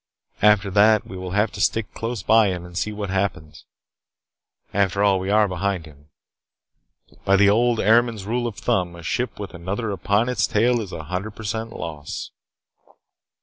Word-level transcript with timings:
After 0.41 0.71
that 0.71 1.05
we 1.05 1.15
will 1.15 1.33
have 1.33 1.51
to 1.51 1.61
stick 1.61 1.93
close 1.93 2.23
by 2.23 2.47
him 2.47 2.65
and 2.65 2.75
see 2.75 2.91
what 2.91 3.11
happens. 3.11 3.65
After 4.73 5.03
all, 5.03 5.19
we 5.19 5.29
are 5.29 5.47
behind 5.47 5.85
him. 5.85 6.09
By 7.23 7.35
the 7.35 7.51
old 7.51 7.79
Airmen's 7.79 8.25
rule 8.25 8.47
of 8.47 8.55
thumb, 8.55 8.95
a 8.95 9.03
ship 9.03 9.39
with 9.39 9.53
another 9.53 9.91
upon 9.91 10.27
its 10.27 10.47
tail 10.47 10.81
is 10.81 10.91
a 10.91 11.03
hundred 11.03 11.35
percent 11.35 11.71
loss." 11.71 12.31